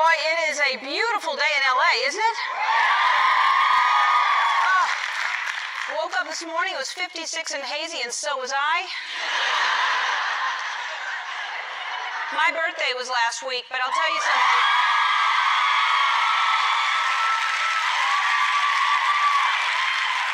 [0.00, 2.38] boy, it is a beautiful day in LA, isn't it?
[4.64, 4.88] Oh,
[6.00, 7.20] woke up this morning, it was 56
[7.52, 8.88] and hazy, and so was I.
[12.32, 14.62] My birthday was last week, but I'll tell you something.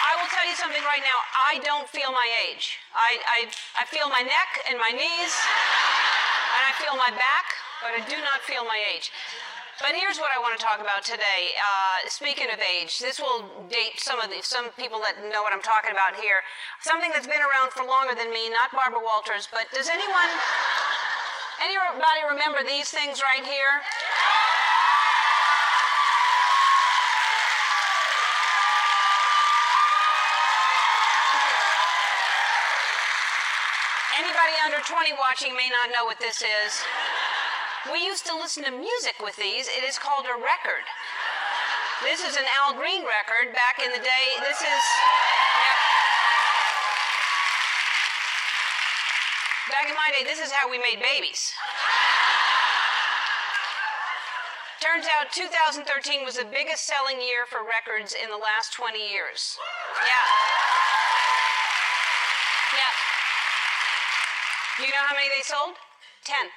[0.07, 1.19] I will tell you something right now.
[1.35, 2.79] I don't feel my age.
[2.95, 3.39] I, I,
[3.83, 5.35] I feel my neck and my knees,
[6.55, 9.13] and I feel my back, but I do not feel my age.
[9.77, 11.53] But here's what I want to talk about today.
[11.61, 15.53] Uh, speaking of age, this will date some of the, some people that know what
[15.53, 16.41] I'm talking about here.
[16.81, 20.33] Something that's been around for longer than me, not Barbara Walters, but does anyone
[21.61, 23.85] anybody remember these things right here?
[34.17, 36.81] Anybody under 20 watching may not know what this is.
[37.93, 39.69] We used to listen to music with these.
[39.69, 40.83] It is called a record.
[42.03, 44.27] This is an Al Green record back in the day.
[44.43, 44.83] This is.
[49.71, 51.53] Back in my day, this is how we made babies.
[54.81, 59.59] Turns out 2013 was the biggest selling year for records in the last 20 years.
[60.03, 60.27] Yeah.
[62.75, 62.93] Yeah.
[64.87, 65.75] You know how many they sold?
[66.25, 66.51] Ten.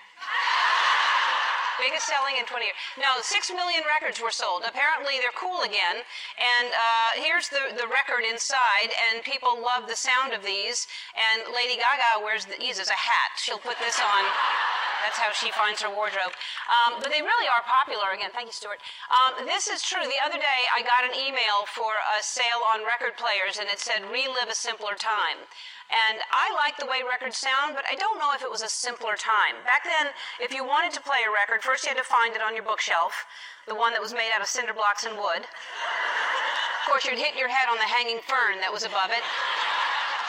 [1.80, 2.78] Biggest selling in 20 years.
[3.00, 4.64] No, six million records were sold.
[4.68, 6.04] Apparently, they're cool again.
[6.36, 10.88] And uh, here's the, the record inside, and people love the sound of these.
[11.16, 13.40] And Lady Gaga wears these as a hat.
[13.40, 14.24] She'll put this on.
[15.10, 16.38] That's how she finds her wardrobe.
[16.70, 18.30] Um, but they really are popular again.
[18.30, 18.78] Thank you, Stuart.
[19.10, 20.06] Um, this is true.
[20.06, 23.82] The other day, I got an email for a sale on record players, and it
[23.82, 25.50] said "Relive a Simpler Time."
[25.90, 28.70] And I like the way records sound, but I don't know if it was a
[28.70, 29.66] simpler time.
[29.66, 32.46] Back then, if you wanted to play a record, first you had to find it
[32.46, 33.26] on your bookshelf,
[33.66, 35.50] the one that was made out of cinder blocks and wood.
[35.50, 39.26] Of course, you'd hit your head on the hanging fern that was above it,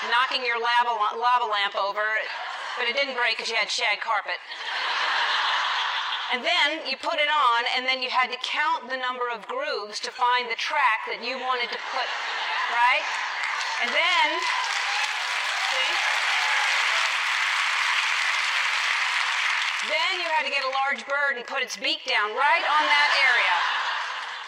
[0.09, 2.16] knocking your lava, lava lamp over,
[2.78, 4.38] but it didn't break because you had shag carpet.
[6.31, 9.47] And then you put it on, and then you had to count the number of
[9.50, 12.06] grooves to find the track that you wanted to put,
[12.70, 13.03] right?
[13.82, 14.26] And then
[15.75, 16.20] see?
[19.91, 22.82] then you had to get a large bird and put its beak down right on
[22.86, 23.56] that area.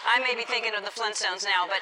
[0.07, 1.79] I may be thinking of the Flintstones now, but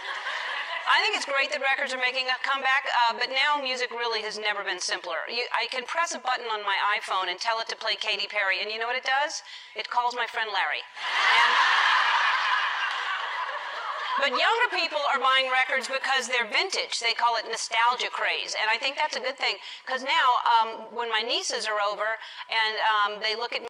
[0.89, 4.21] I think it's great that records are making a comeback, uh, but now music really
[4.21, 5.27] has never been simpler.
[5.29, 8.27] You, I can press a button on my iPhone and tell it to play Katy
[8.27, 9.41] Perry, and you know what it does?
[9.75, 10.81] It calls my friend Larry.
[10.85, 11.51] And
[14.19, 16.99] but younger people are buying records because they're vintage.
[16.99, 18.53] They call it nostalgia craze.
[18.53, 19.55] And I think that's a good thing
[19.85, 22.19] because now, um, when my nieces are over
[22.51, 23.65] and um, they look at